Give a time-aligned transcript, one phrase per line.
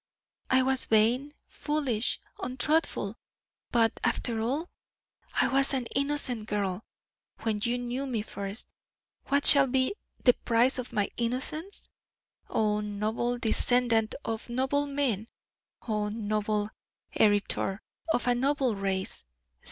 [0.49, 3.17] I was vain, foolish, untruthful,
[3.71, 4.67] but, after all,
[5.35, 6.83] I was an innocent girl
[7.41, 8.67] when you knew me first.
[9.27, 9.93] What shall be
[10.23, 11.87] the price of my innocence?
[12.49, 15.27] Oh, noble descendant of noble men
[15.87, 16.71] oh, noble
[17.11, 19.23] heritor of a noble race.